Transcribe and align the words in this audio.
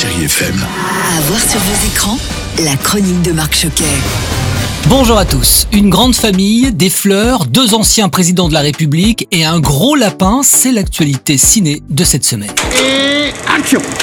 Chérie 0.00 0.26
FM. 0.26 0.54
À 0.54 1.20
voir 1.22 1.40
sur 1.40 1.58
vos 1.58 1.86
écrans, 1.88 2.18
la 2.62 2.76
chronique 2.76 3.20
de 3.22 3.32
Marc 3.32 3.52
Choquet. 3.56 3.82
Bonjour 4.86 5.18
à 5.18 5.24
tous. 5.24 5.66
Une 5.72 5.90
grande 5.90 6.14
famille, 6.14 6.70
des 6.70 6.88
fleurs, 6.88 7.46
deux 7.46 7.74
anciens 7.74 8.08
présidents 8.08 8.46
de 8.46 8.54
la 8.54 8.60
République 8.60 9.26
et 9.32 9.44
un 9.44 9.58
gros 9.58 9.96
lapin, 9.96 10.42
c'est 10.44 10.70
l'actualité 10.70 11.36
ciné 11.36 11.82
de 11.88 12.04
cette 12.04 12.24
semaine. 12.24 12.52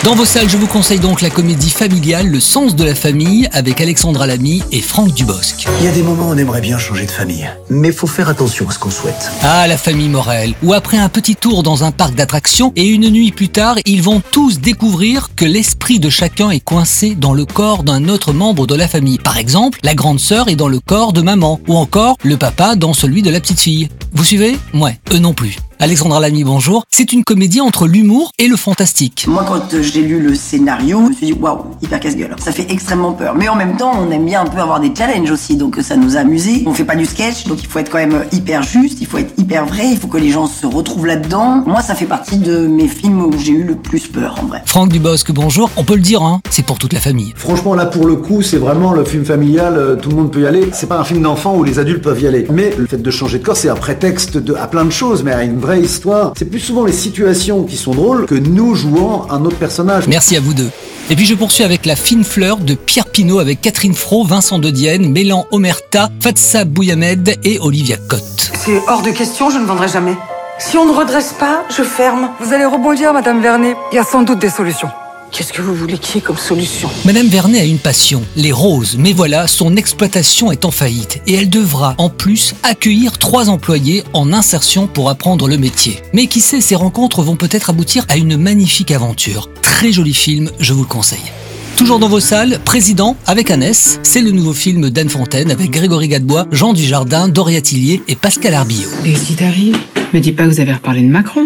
Dans 0.04 0.14
vos 0.14 0.26
salles, 0.26 0.50
je 0.50 0.58
vous 0.58 0.68
conseille 0.68 1.00
donc 1.00 1.22
la 1.22 1.32
comédie 1.32 1.72
familiale 1.72 2.28
Le 2.28 2.40
sens 2.40 2.76
de 2.76 2.84
la 2.84 2.94
famille 2.94 3.50
avec 3.52 3.82
Alexandra 3.82 4.28
Lamy 4.28 4.62
et 4.72 4.82
Franck 4.82 5.14
Dubosc. 5.14 5.66
Il 5.80 5.86
y 5.86 5.88
a 5.88 5.92
des 5.92 6.04
moments 6.04 6.28
où 6.28 6.34
on 6.34 6.38
aimerait 6.38 6.62
bien 6.62 6.78
changer 6.78 7.06
de 7.06 7.12
famille. 7.12 7.50
Mais 7.70 7.92
faut 7.92 8.06
faire 8.06 8.30
attention 8.30 8.70
à 8.70 8.72
ce 8.72 8.78
qu'on 8.78 8.92
souhaite. 8.92 9.32
Ah, 9.42 9.66
la 9.68 9.78
famille 9.78 10.10
Morel, 10.10 10.54
où 10.62 10.74
après 10.74 10.98
un 10.98 11.10
petit 11.10 11.36
tour 11.36 11.64
dans 11.64 11.84
un 11.84 11.92
parc 11.92 12.14
d'attractions 12.14 12.74
et 12.76 12.88
une 12.88 13.10
nuit 13.10 13.32
plus 13.32 13.50
tard, 13.50 13.78
ils 13.86 14.04
vont 14.04 14.22
tous 14.32 14.60
découvrir 14.60 15.30
que 15.36 15.46
l'esprit 15.46 16.00
de 16.00 16.10
chacun 16.10 16.52
est 16.52 16.60
coincé 16.60 17.16
dans 17.16 17.34
le 17.34 17.46
corps 17.46 17.84
d'un 17.84 18.08
autre 18.08 18.34
membre 18.34 18.68
de 18.68 18.76
la 18.76 18.88
famille. 18.88 19.18
Par 19.18 19.38
exemple, 19.38 19.80
la 19.84 19.96
grande 19.96 20.20
sœur 20.20 20.48
est 20.48 20.56
dans 20.56 20.68
le 20.68 20.80
corps 20.80 21.14
de 21.14 21.22
maman, 21.22 21.60
ou 21.68 21.76
encore 21.76 22.18
le 22.24 22.38
papa 22.38 22.76
dans 22.76 22.94
celui 22.94 23.24
de 23.24 23.32
la 23.32 23.40
petite 23.40 23.60
fille. 23.60 23.90
Vous 24.14 24.24
suivez? 24.24 24.58
Ouais, 24.76 25.00
eux 25.12 25.20
non 25.20 25.34
plus. 25.34 25.58
Alexandra 25.80 26.22
Lamy, 26.22 26.46
bonjour. 26.46 26.86
C'est 26.90 27.12
une 27.12 27.26
comédie 27.26 27.60
entre 27.60 27.86
l'humour 27.86 28.32
et 28.40 28.48
le 28.48 28.56
fantastique. 28.56 29.26
Moi, 29.28 29.44
quand 29.46 29.74
euh, 29.74 29.82
j'ai 29.82 30.02
lu 30.02 30.22
le 30.22 30.34
scénario, 30.34 31.02
je 31.04 31.10
me 31.10 31.14
suis 31.14 31.26
dit 31.28 31.34
waouh, 31.34 31.66
hyper 31.82 32.00
casse-gueule. 32.00 32.34
Ça 32.40 32.54
fait 32.54 32.68
extrêmement 32.72 33.12
peur. 33.12 33.36
Mais 33.36 33.50
en 33.50 33.56
même 33.56 33.76
temps, 33.76 33.92
on 34.00 34.10
aime 34.10 34.26
bien 34.26 34.42
un 34.42 34.46
peu 34.46 34.60
avoir 34.60 34.80
des 34.80 34.94
challenges 34.98 35.30
aussi, 35.30 35.58
donc 35.58 35.78
ça 35.82 35.98
nous 35.98 36.16
a 36.16 36.22
amusés. 36.22 36.64
On 36.66 36.74
fait 36.74 36.86
pas 36.86 36.96
du 36.96 37.06
sketch, 37.06 37.46
donc 37.48 37.62
il 37.62 37.68
faut 37.68 37.80
être 37.80 37.92
quand 37.92 37.98
même 37.98 38.14
euh, 38.14 38.24
hyper 38.32 38.64
juste, 38.64 39.00
il 39.02 39.08
faut 39.08 39.18
être 39.18 39.34
hyper 39.38 39.66
vrai, 39.66 39.90
il 39.92 39.98
faut 39.98 40.08
que 40.08 40.18
les 40.18 40.30
gens 40.30 40.48
se 40.48 40.66
retrouvent 40.66 41.08
là-dedans. 41.08 41.64
Moi, 41.68 41.82
ça 41.82 41.94
fait 41.94 42.06
partie 42.06 42.38
de 42.38 42.68
mes 42.68 42.88
films 42.88 43.26
où 43.26 43.34
j'ai 43.38 43.52
eu 43.52 43.64
le 43.64 43.76
plus 43.76 44.08
peur, 44.08 44.40
en 44.42 44.46
vrai. 44.46 44.64
Franck 44.66 44.90
Dubosc, 44.90 45.30
bonjour. 45.34 45.70
On 45.76 45.84
peut 45.84 45.96
le 45.96 46.02
dire, 46.02 46.24
hein, 46.24 46.40
c'est 46.50 46.66
pour 46.66 46.80
toute 46.80 46.94
la 46.94 47.02
famille. 47.02 47.34
Franchement, 47.36 47.76
là, 47.76 47.86
pour 47.86 48.06
le 48.06 48.16
coup, 48.16 48.42
c'est 48.42 48.58
vraiment 48.58 48.94
le 48.94 49.04
film 49.04 49.26
familial, 49.26 49.76
euh, 49.78 49.96
tout 49.98 50.10
le 50.10 50.16
monde 50.16 50.32
peut 50.32 50.42
y 50.42 50.48
aller. 50.48 50.70
C'est 50.72 50.88
pas 50.88 51.00
un 51.00 51.04
film 51.04 51.22
d'enfant 51.22 51.54
où 51.58 51.66
les 51.66 51.80
adultes 51.80 52.02
peuvent 52.02 52.22
y 52.22 52.28
aller. 52.28 52.48
Mais 52.50 52.74
le 52.78 52.88
fait 52.88 53.02
de 53.02 53.12
changer 53.12 53.40
de 53.40 53.44
corps, 53.44 53.58
c'est 53.58 53.70
un 53.70 53.76
prétexte 53.76 54.38
de, 54.38 54.54
à 54.54 54.68
plein 54.68 54.86
de 54.86 54.92
choses, 54.92 55.22
mais 55.22 55.34
à 55.34 55.44
une 55.44 55.65
vraie 55.66 55.82
histoire. 55.82 56.34
C'est 56.38 56.46
plus 56.46 56.60
souvent 56.60 56.86
les 56.86 56.94
situations 56.94 57.64
qui 57.64 57.76
sont 57.76 57.94
drôles 57.94 58.28
que 58.28 58.36
nous 58.36 58.76
jouant 58.76 59.26
un 59.32 59.44
autre 59.46 59.58
personnage. 59.58 60.08
Merci 60.08 60.38
à 60.38 60.40
vous 60.40 60.54
deux. 60.54 60.70
Et 61.10 61.16
puis 61.16 61.26
je 61.26 61.34
poursuis 61.34 61.64
avec 61.64 61.86
La 61.86 61.96
fine 61.96 62.24
fleur 62.24 62.58
de 62.58 62.76
Pierre 62.76 63.06
Pinault 63.06 63.40
avec 63.40 63.62
Catherine 63.62 63.94
Fro, 63.94 64.24
Vincent 64.24 64.60
De 64.60 64.70
Dienne, 64.70 65.12
Mélan 65.12 65.46
Omerta, 65.52 66.10
Fatsa 66.20 66.66
Bouyamed 66.66 67.38
et 67.44 67.60
Olivia 67.60 67.98
Cotte. 67.98 68.52
C'est 68.54 68.80
hors 68.88 69.02
de 69.02 69.10
question, 69.12 69.50
je 69.50 69.58
ne 69.58 69.66
vendrai 69.66 69.88
jamais. 69.88 70.16
Si 70.60 70.78
on 70.78 70.86
ne 70.86 70.94
redresse 70.94 71.34
pas, 71.40 71.64
je 71.76 71.84
ferme. 71.84 72.30
Vous 72.40 72.54
allez 72.54 72.66
rebondir, 72.66 73.12
Madame 73.12 73.42
Vernet. 73.42 73.76
Il 73.92 73.96
y 73.96 74.00
a 74.00 74.04
sans 74.04 74.22
doute 74.22 74.40
des 74.40 74.50
solutions. 74.50 74.90
Qu'est-ce 75.32 75.52
que 75.52 75.62
vous 75.62 75.76
voulez 75.76 75.98
qu'il 75.98 76.16
y 76.16 76.18
ait 76.20 76.22
comme 76.22 76.38
solution? 76.38 76.90
Madame 77.04 77.28
Vernet 77.28 77.60
a 77.60 77.66
une 77.66 77.80
passion, 77.80 78.24
les 78.36 78.52
roses, 78.52 78.96
mais 78.98 79.12
voilà, 79.12 79.48
son 79.48 79.76
exploitation 79.76 80.52
est 80.52 80.66
en 80.66 80.72
faillite 80.72 81.22
et 81.28 81.34
elle 81.34 81.50
devra 81.50 81.96
en 81.98 82.10
plus 82.10 82.56
accueillir 82.64 83.18
trois 83.18 83.50
employés 83.50 84.04
en 84.14 84.32
insertion 84.32 84.88
pour 84.88 85.10
apprendre 85.10 85.48
le 85.48 85.58
métier. 85.58 86.00
Mais 86.14 86.28
qui 86.28 86.40
sait, 86.40 86.62
ces 86.62 86.76
rencontres 86.76 87.22
vont 87.22 87.36
peut-être 87.36 87.70
aboutir 87.70 88.06
à 88.08 88.18
une 88.18 88.38
magnifique 88.38 88.92
aventure. 88.92 89.50
Très 89.62 89.92
joli 89.92 90.14
film, 90.14 90.50
je 90.60 90.74
vous 90.74 90.84
le 90.84 90.88
conseille. 90.88 91.32
Toujours 91.76 92.00
dans 92.00 92.08
vos 92.08 92.22
salles, 92.22 92.60
Président 92.64 93.18
avec 93.26 93.52
un 93.52 93.60
S, 93.60 94.00
c'est 94.04 94.22
le 94.22 94.32
nouveau 94.32 94.54
film 94.54 94.90
d'Anne 94.90 95.10
Fontaine 95.10 95.52
avec 95.52 95.70
Grégory 95.72 96.08
Gadebois, 96.08 96.48
Jean 96.52 96.72
Dujardin, 96.72 97.28
Doria 97.28 97.60
Tillier 97.60 98.02
et 98.08 98.16
Pascal 98.16 98.54
Arbillot. 98.54 98.90
Et 99.06 99.16
si 99.16 99.36
t'arrives, 99.36 99.78
me 100.14 100.22
dis 100.22 100.32
pas 100.32 100.44
que 100.46 100.50
vous 100.50 100.60
avez 100.62 100.74
reparlé 100.74 101.02
de 101.02 101.10
Macron. 101.10 101.46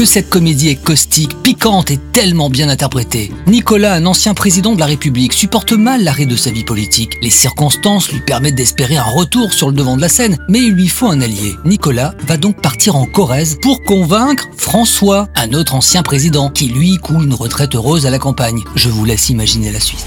Que 0.00 0.06
cette 0.06 0.30
comédie 0.30 0.70
est 0.70 0.82
caustique, 0.82 1.42
piquante 1.42 1.90
et 1.90 1.98
tellement 1.98 2.48
bien 2.48 2.70
interprétée. 2.70 3.30
Nicolas, 3.46 3.92
un 3.92 4.06
ancien 4.06 4.32
président 4.32 4.74
de 4.74 4.80
la 4.80 4.86
République, 4.86 5.34
supporte 5.34 5.72
mal 5.72 6.02
l'arrêt 6.02 6.24
de 6.24 6.36
sa 6.36 6.50
vie 6.50 6.64
politique. 6.64 7.18
Les 7.20 7.28
circonstances 7.28 8.10
lui 8.10 8.20
permettent 8.20 8.54
d'espérer 8.54 8.96
un 8.96 9.02
retour 9.02 9.52
sur 9.52 9.68
le 9.68 9.74
devant 9.74 9.98
de 9.98 10.00
la 10.00 10.08
scène, 10.08 10.38
mais 10.48 10.60
il 10.60 10.72
lui 10.72 10.88
faut 10.88 11.08
un 11.08 11.20
allié. 11.20 11.54
Nicolas 11.66 12.14
va 12.26 12.38
donc 12.38 12.62
partir 12.62 12.96
en 12.96 13.04
Corrèze 13.04 13.58
pour 13.60 13.82
convaincre 13.82 14.48
François, 14.56 15.28
un 15.34 15.52
autre 15.52 15.74
ancien 15.74 16.02
président, 16.02 16.48
qui 16.48 16.68
lui 16.68 16.96
coule 16.96 17.24
une 17.24 17.34
retraite 17.34 17.74
heureuse 17.74 18.06
à 18.06 18.10
la 18.10 18.18
campagne. 18.18 18.64
Je 18.76 18.88
vous 18.88 19.04
laisse 19.04 19.28
imaginer 19.28 19.70
la 19.70 19.80
suite. 19.80 20.06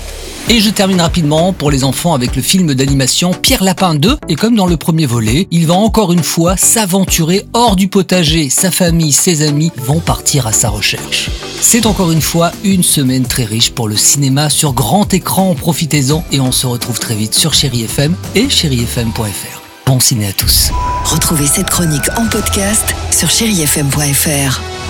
Et 0.50 0.60
je 0.60 0.70
termine 0.70 1.00
rapidement 1.00 1.54
pour 1.54 1.72
les 1.72 1.86
enfants 1.86 2.14
avec 2.14 2.36
le 2.36 2.42
film 2.42 2.74
d'animation 2.74 3.32
Pierre 3.32 3.64
Lapin 3.64 3.96
2. 3.96 4.18
Et 4.28 4.36
comme 4.36 4.56
dans 4.56 4.66
le 4.66 4.76
premier 4.76 5.06
volet, 5.06 5.48
il 5.52 5.68
va 5.68 5.74
encore 5.74 6.12
une 6.12 6.24
fois 6.24 6.58
s'aventurer 6.58 7.46
hors 7.54 7.78
du 7.78 7.88
potager. 7.88 8.50
Sa 8.50 8.70
famille, 8.70 9.14
ses 9.14 9.42
amis 9.48 9.72
vont 9.84 10.00
partir 10.00 10.48
à 10.48 10.54
sa 10.54 10.70
recherche. 10.70 11.30
C'est 11.62 11.86
encore 11.86 12.12
une 12.12 12.22
fois 12.22 12.52
une 12.64 12.84
semaine 12.84 13.26
très 13.26 13.44
riche 13.44 13.72
pour 13.72 13.88
le 13.88 13.98
cinéma 13.98 14.50
sur 14.50 14.74
grand 14.74 15.14
écran. 15.14 15.54
Profitez-en 15.56 16.24
et 16.32 16.40
on 16.40 16.52
se 16.52 16.66
retrouve 16.66 17.00
très 17.00 17.16
vite 17.16 17.36
sur 17.36 17.54
Chéri 17.54 17.84
FM 17.84 18.16
et 18.36 18.50
chérifm.fr. 18.50 19.62
Bon 19.86 20.00
ciné 20.00 20.28
à 20.28 20.34
tous. 20.34 20.72
Retrouvez 21.04 21.48
cette 21.48 21.70
chronique 21.70 22.10
en 22.18 22.28
podcast 22.28 22.96
sur 23.12 23.30
chérifm.fr. 23.30 24.83